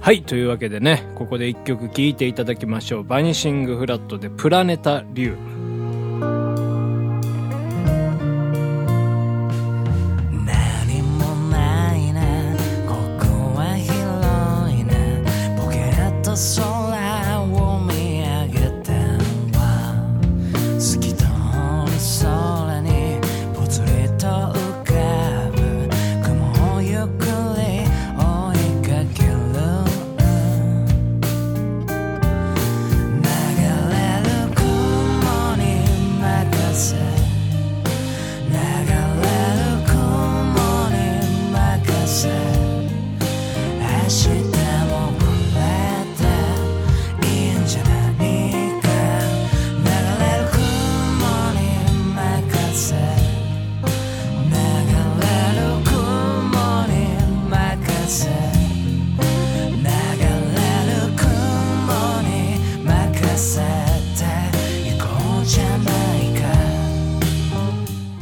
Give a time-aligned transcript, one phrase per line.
[0.00, 3.04] はいというわけでねここで一曲聴いていただきましょう。
[3.04, 5.57] バニシングフラットでプラネタリウム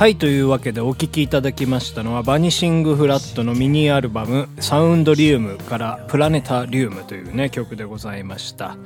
[0.00, 8.78] はい、というわけでお聴きいただきましたのは、バニシングフラットのミニアルバム、サウンドリウムからプラネタリウムというね、曲でございました。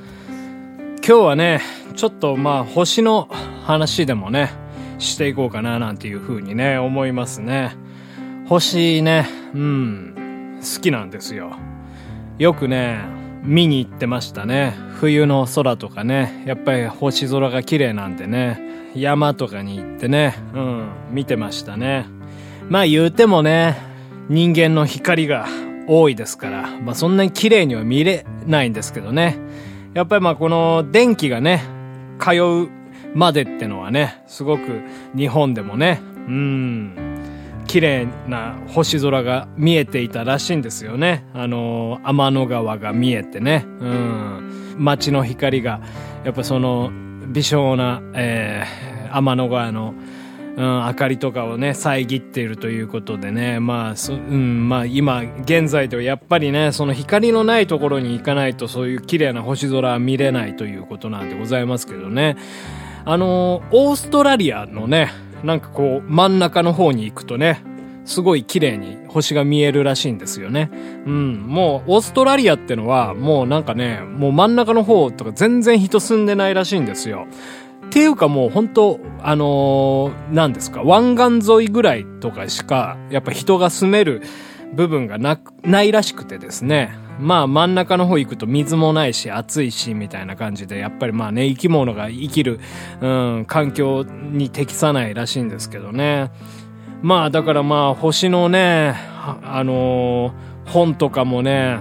[1.07, 1.61] 今日はね、
[1.95, 3.29] ちょっとまあ、星の
[3.63, 4.51] 話でもね、
[4.99, 7.77] していこうかななんていう風にね、思いますね。
[8.49, 11.53] 星ね、うん、好きなんですよ。
[12.39, 12.99] よくね、
[13.45, 14.75] 見に行ってましたね。
[14.95, 22.07] 冬の空とかね、やっぱり星空が綺麗なんでね、山とかに行ってね、うん、見てましたね。
[22.69, 23.77] まあ言うてもね、
[24.29, 25.47] 人間の光が
[25.87, 29.39] 多いですから、まあそんなに綺麗には見れないんですけどね。
[29.95, 31.63] やっぱりまあこの電気がね、
[32.19, 32.69] 通う
[33.15, 34.83] までってのはね、すごく
[35.17, 36.97] 日本でもね、うん、
[37.67, 41.25] 綺麗な星空が見えていたらしいんですよね。
[41.35, 43.67] あの、天の川が見えてね。
[43.81, 44.77] うん。
[44.79, 45.81] 街の光が、
[46.25, 46.91] やっぱその、
[47.27, 49.95] 微小な、えー、天の川の、
[50.57, 62.37] うん、明かりとかをね、遮っているということでね、まあ、うん、まあ今、現在ではやっぱりね、その光のないところに行かないとそういう綺麗な星空は見れないということなんでございますけどね。
[63.05, 67.63] あの、オーストラリアのね、なんかこう、真ん中の方に行くとね、
[68.05, 70.71] すごい綺麗に星が見えるらしいんですよね。
[71.07, 71.35] うん。
[71.47, 77.27] もう、オーストラリアってのは、もうなんかね、もう真ん中の方とか全然人住んでないらしいんですよ。
[77.87, 84.23] っていうかもう本当あのー、何ですか、湾岸沿いぐらいとかしか、やっぱ人が住める
[84.75, 86.97] 部分がなく、ないらしくてですね。
[87.21, 92.59] まあ真ん中の方行くと水もないし暑いしみたいな感じで、やっぱりまあね、生き物が生きる、
[93.01, 96.31] うん、環境に適さないらしいんですけどね。
[97.05, 98.97] まあだからまあ星のね、
[99.43, 101.79] あのー本とかもね、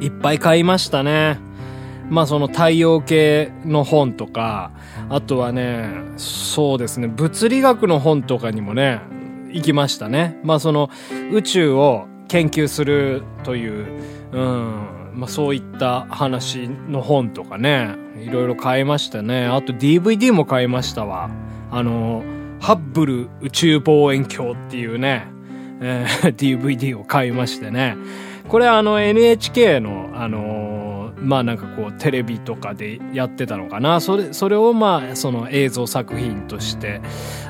[0.00, 1.38] いっぱい買いましたね。
[2.08, 4.72] まあその太陽系の本とか、
[5.08, 9.00] あとはね、そうですね、物理学の本とかにもね、
[9.52, 10.38] 行きましたね。
[10.42, 10.90] まあその
[11.32, 13.86] 宇宙を研究するという、
[14.32, 19.46] うん、まあそういった話の本とかね、いろいろ買いましたね。
[19.46, 21.30] あと DVD も買いましたわ。
[21.70, 22.22] あの、
[22.60, 25.26] ハッブル宇宙望遠鏡っていうね、
[25.80, 27.96] えー DVD を買いましてね。
[28.48, 30.90] これあの NHK のあのー
[31.20, 34.00] まあなんかこうテレビとかでやってたのかな。
[34.00, 37.02] それ、それをまあその映像作品として、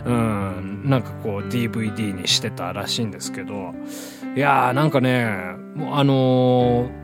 [0.04, 3.72] うん、なんかこう DVD にしてたらしいんですけど、
[4.36, 5.26] いやーなんかね、
[5.74, 7.00] もうあのー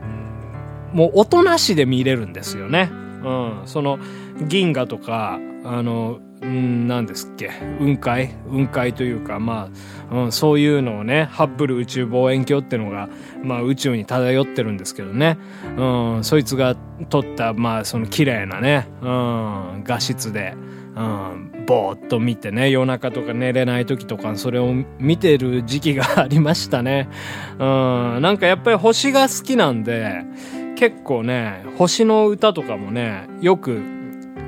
[0.93, 2.89] もう音なしで見れるんですよね。
[3.23, 3.61] うん。
[3.65, 3.99] その
[4.47, 7.51] 銀河とか、あの、うん、何ですっけ？
[7.79, 8.29] 雲海？
[8.49, 9.69] 雲海というか、ま
[10.11, 13.09] あ、うん、そういうのをね、ハッブル宇宙望遠鏡ってのが、
[13.43, 15.37] まあ宇宙に漂ってるんですけどね。
[15.77, 16.75] うん、そいつが
[17.09, 20.53] 撮った、まあその綺麗なね、うん、画質で、
[20.95, 27.09] うん、ぼーっと見てね、夜中とか寝れない時とか、それを見てる時期がありましたね。
[27.59, 30.23] うん、なんかやっぱり星が好きなんで、
[30.75, 33.81] 結構ね、星の歌とかもね、よく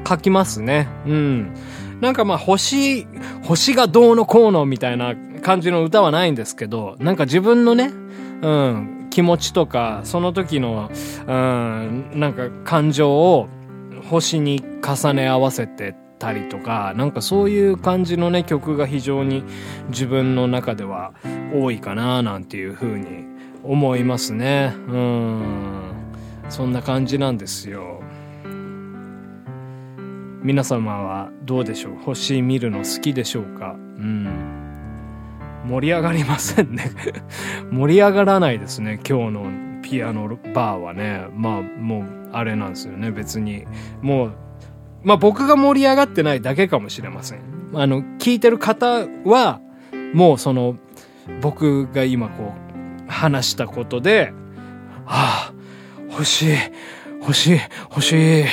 [0.07, 0.88] 書きますね。
[1.06, 1.53] うん。
[2.01, 3.07] なんかまあ星、
[3.44, 7.92] 星がどうのこうのみたいな感じの歌はないんですけど、なんか自分のね、
[8.42, 10.90] うん、気持ちとか、その時の、
[11.28, 13.48] うん、なんか感情を
[14.10, 19.44] 星に重ね合わせてたりとか、なんかそういう感じのね、曲が非常に
[19.90, 21.13] 自分の中では
[21.54, 23.25] 多いかな、なんていう風に
[23.63, 24.74] 思いますね。
[24.88, 25.81] うん。
[26.50, 28.01] そんな感じなんですよ。
[30.41, 31.95] 皆様はどうでしょう？
[31.95, 33.74] 星見るの好きでしょうか？
[33.74, 34.27] うん。
[35.65, 36.91] 盛り上がりませんね。
[37.71, 41.27] 盛り上がらないですね、今日のピアノバーはね。
[41.36, 43.65] まあ、もう、あれなんですよね、別に。
[44.01, 44.33] もう、
[45.03, 47.39] まあ僕が盛り上がってないだけかもしれません。
[47.74, 49.59] あの、聞いてる方は、
[50.13, 50.75] もうその、
[51.41, 52.53] 僕が今こ
[53.07, 54.33] う、話したことで、
[55.06, 55.53] ああ、
[56.12, 56.56] 欲しい、
[57.21, 58.45] 欲しい、欲しい、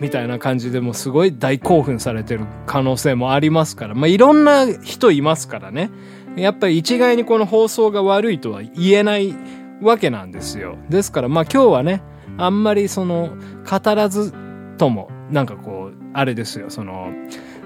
[0.00, 5.90] みたいな感じでもすごい大興奮されてる可能性もありますから、まあいろんな人いますからね。
[6.36, 9.34] やっぱり一概にこの放送が悪いとは言えない
[9.82, 10.76] わけなんですよ。
[10.88, 12.02] ですからまあ今日はね、
[12.38, 13.36] あんまりその、
[13.68, 14.32] 語らず
[14.78, 17.10] とも、なんかこう、あれですよ、その、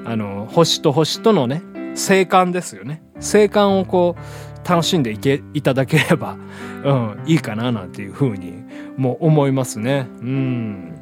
[0.04, 1.62] あの、星と星とのね、
[1.94, 3.02] 生還ですよね。
[3.20, 4.20] 生還をこう、
[4.68, 6.36] 楽しんでいけ、いただければ、
[6.84, 8.64] うん、いいかななんていうふうに、
[8.96, 10.08] もう思いますね。
[10.20, 10.94] うん。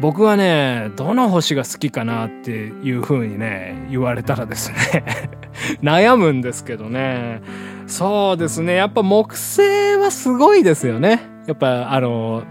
[0.00, 5.04] 僕はね、どの星が好きかなっていうふうにね、言われたらですね、
[5.82, 7.40] 悩むんですけどね。
[7.86, 9.60] そうですね、やっぱ木星
[10.00, 11.20] はすごいですよね。
[11.46, 12.42] やっぱあの、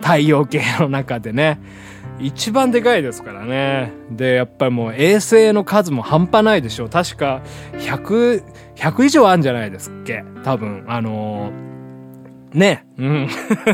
[0.00, 1.58] 太陽系の中でね。
[2.18, 3.92] 一番でかいですからね。
[4.10, 6.88] で、やっぱりもう衛星の数も半端ないでしょう。
[6.90, 7.42] 確か
[7.78, 8.44] 100、
[8.76, 10.24] 100以上あるんじゃないですっけ？
[10.44, 12.86] 多分、あのーね。
[12.98, 13.28] うん。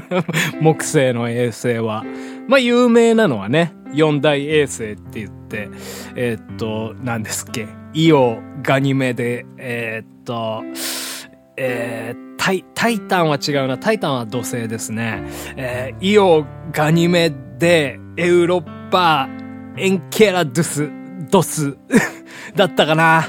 [0.63, 2.05] 木星の衛星は。
[2.49, 5.69] まあ、有名なのはね、四大衛星って言って、
[6.15, 7.67] えーっと、何ですっけ？
[7.93, 10.63] イオ、ガニメデ、えーっと、
[11.57, 13.77] えータイ、タイタンは違うな。
[13.79, 15.23] タイタンは土星ですね。
[15.57, 19.29] えーイオ、ガニメデ、エウロッパ、
[19.77, 20.91] エンケラドゥス、
[21.31, 21.77] ドス、
[22.57, 23.29] だったかな。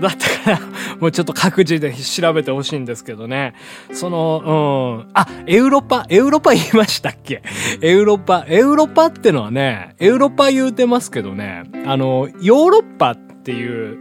[0.00, 0.66] だったかな。
[0.98, 3.54] もうちょっと各自で調べてほしいんですけどね。
[3.92, 5.10] その、うん。
[5.14, 7.40] あ、エウロパ、エウロパ言いましたっけ？
[7.80, 14.00] エウロパ、エウロパってのはね、エウロパ言うてますけどね、あの、ヨーロッパっていう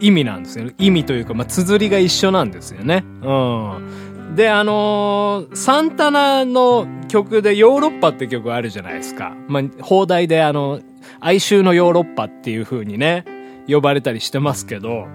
[0.00, 0.70] 意味なんですよ。
[0.76, 3.02] 意味というか、まあ、綴りが一緒なんですよね。
[3.22, 4.03] うん。
[4.34, 9.34] で、あのーサンタナの曲でヨーロッパって曲あるじゃないですか。
[9.48, 10.80] まあ、放題であの、
[11.20, 13.24] 哀愁のヨーロッパっていう風にね、
[13.68, 15.06] 呼ばれたりしてますけど、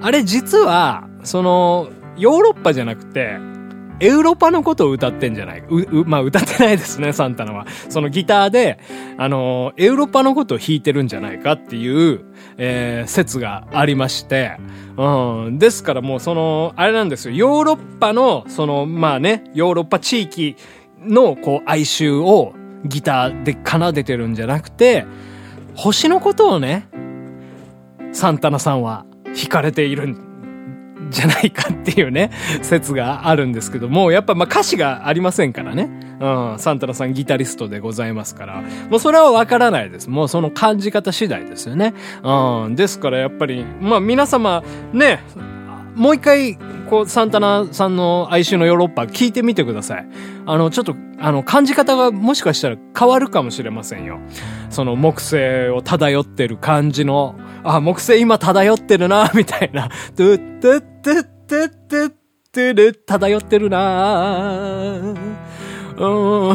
[0.00, 3.38] あれ実は、その、ヨーロッパじゃなくて、
[4.00, 5.60] エウロパのことを歌ってんじゃない？
[5.68, 7.66] う、う、まあ歌ってないですね、サンタナは。
[7.88, 8.80] そのギターで、
[9.18, 12.24] あの、エウロパのことを弾いてるんじゃないかっていう、
[12.56, 14.58] えー説がありまして、
[14.96, 15.58] うん。
[15.58, 17.34] ですからもうその、あれなんですよ。
[17.34, 20.56] ヨーロッパの、その、まあね、ヨーロッパ地域
[21.00, 22.54] の、こう、哀愁を
[22.84, 25.06] ギターで奏でてるんじゃなくて、
[25.74, 26.88] 星のことをね、
[28.12, 29.04] サンタナさんは
[29.34, 30.33] 惹かれているん
[31.10, 32.30] じゃないかっていうね、
[32.62, 35.90] 説があるんですけども、やっぱまあ歌詞がありませんからね。
[36.20, 40.08] うん、サンタナさんギタリストでございますから、もうそれはわからないです。
[40.08, 41.94] もうその感じ方次第ですよね。
[42.22, 44.62] うん、ですからやっぱり、まあ皆様、
[44.92, 45.20] ね、
[45.94, 46.56] もう一回、
[46.88, 50.06] こう、サンタナさんの哀愁のヨーロッパ聞いてみてください。
[50.46, 54.18] あの、ちょっと、あの、感じ方がもしかしたら変わるかもしれませんよ。
[54.70, 59.88] その木星を漂ってる感じの、あ、木星今漂ってるな、 みたいな。
[60.16, 62.12] トゥットゥットゥットゥットゥッ
[62.52, 65.00] トゥル漂ってるな
[65.96, 66.52] う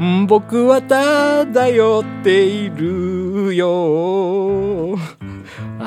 [0.00, 0.26] ん。
[0.26, 4.96] 僕は漂っているよ。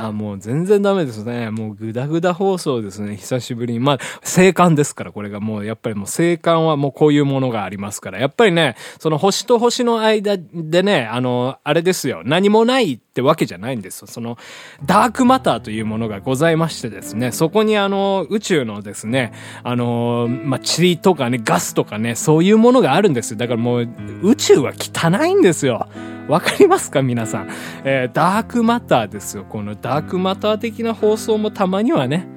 [0.08, 1.52] あ、もう全然ダメですね。
[1.52, 3.18] もうグダグダ放送ですね。
[3.18, 3.80] 久しぶりに。
[3.80, 8.20] まあ、生還ですから、これがもう、やっぱりもう生還はもうこういうものがありますから。
[8.20, 12.22] やっぱりね、その星と星の間でね、あの、あれですよ。
[12.26, 14.08] 何もないってわけじゃないんですよ。
[14.08, 14.38] その、
[14.86, 23.38] ダークマターというものがございましてですね、そこにあの、宇宙のですね、あの、まあ、塵とかね、ガスとかね、そういうものがあるんですよ。
[23.38, 23.90] だからもう、
[24.24, 25.88] 宇宙は汚いんですよ。
[26.28, 27.50] わかりますか皆さん。
[27.84, 29.46] えーダークマターですよ。
[29.48, 32.28] このダークマター的な放送もたまにはね、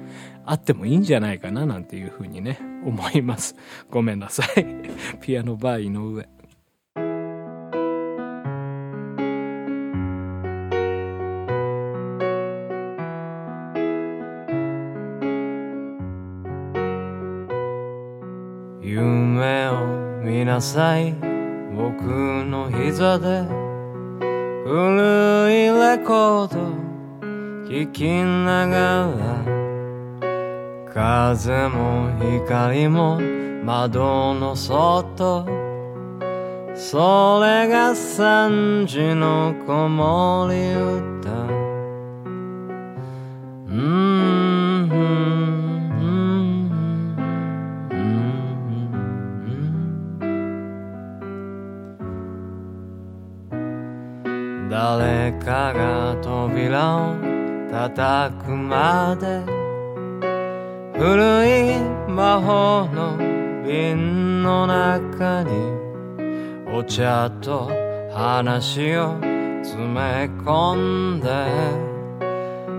[0.45, 3.55] あってもいいんじゃないかななんていうふうにね、思います。
[3.89, 4.65] ごめんなさい。
[5.21, 6.27] ピアノバー井上。
[18.81, 21.13] 夢を見なさい
[21.75, 22.03] 僕
[22.45, 23.41] の膝で
[24.63, 26.74] 古いレコード
[27.67, 32.11] 聴きながら風も
[32.45, 33.19] 光も
[33.63, 35.47] 窓の外。
[36.75, 41.15] それが三時の子守歌。
[54.69, 57.35] 誰かが扉を
[57.75, 59.43] 叩くまで
[60.97, 61.11] 古
[61.45, 61.77] い
[62.07, 63.17] 魔法の
[63.67, 65.51] 瓶の中に
[66.73, 67.69] お茶と
[68.13, 69.19] 話を
[69.61, 71.27] 詰め込んで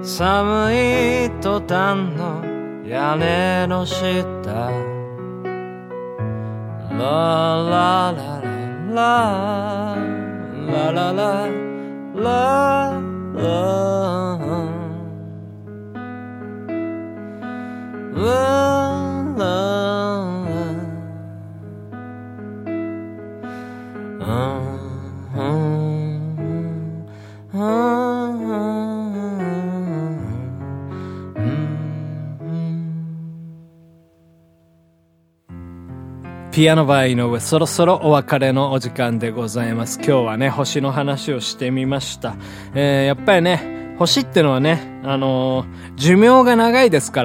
[0.02, 2.42] 寒い途端の
[2.86, 4.70] 屋根の下ラ
[6.90, 8.40] ラララ
[8.94, 9.94] ラ
[10.72, 11.32] ラララ
[12.14, 12.32] ラ
[13.34, 14.35] ララ。
[18.16, 18.22] ピ
[36.70, 39.98] アノバー井上、そろそろお別れのお時間でございます。
[39.98, 42.34] 今日はね、星の話をしてみました。
[42.74, 47.22] えー、やっぱりね、星ってのはね、あのー、寿命が長いですか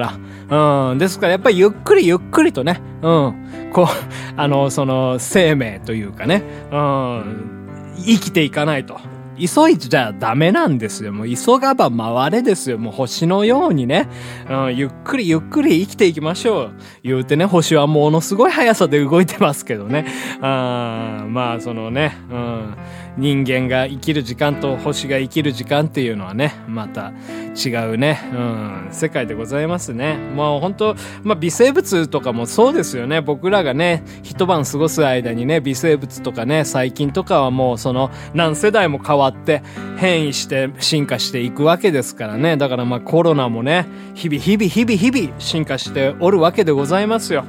[0.48, 3.86] ら、うん、ですからやっぱりゆっくりゆっくりとね、うん、こう、
[4.36, 8.98] あのー、その、生命というかね、うん、生きていかないと。
[9.38, 11.12] 急いじゃダメなんですよ。
[11.12, 12.78] もう急がば回れですよ。
[12.78, 14.08] もう星のようにね、
[14.48, 16.70] うん、ゆっくりゆっくり生きていきましょう。
[17.02, 20.06] 言うてね、星はものすごい速さで動いてますけどね。
[20.40, 22.76] あまあ、そのね、うん、
[23.16, 27.12] 人間が生きる時間と星が生きる時間っていうのはね、また
[27.54, 30.16] 違うね、うん、世界でございますね。
[30.16, 33.20] もう本当まあ微生物とかもそうですよね。
[33.20, 39.62] 僕らがね、一晩過ごす間にね、微生物とかね、細菌とかはもうその何世代も変わって
[39.98, 42.56] 変異して進化していくわけですからね。
[42.56, 47.44] だからまあコロナもね、日々日々日々日々進化しておるわけでございますよ。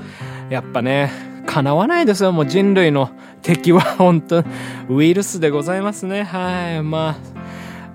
[0.50, 2.32] やっぱね、叶わないですよ。
[2.32, 3.10] もう人類の
[3.42, 4.44] 敵は本当
[4.90, 6.24] ウイルスでございますね。
[6.24, 6.84] はい。
[6.84, 7.44] まあ、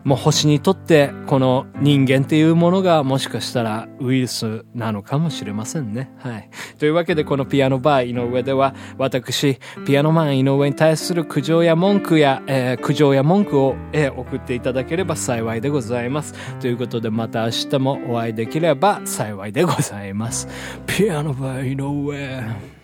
[0.05, 6.11] もう星にとってこの人間っていうものがもしかしたらウイルスなのかもしれませんね。
[6.19, 6.51] はい。
[6.79, 16.35] というわけでこのピアノバー井上では私、ピアノマン井上に対する苦情や文句や、えー、苦情や文句を、えー、送っていただければ幸いでございます。
[16.61, 20.49] ということでまた明日もお会いできれば幸いでございます。
[20.87, 22.78] ピアノバー井上。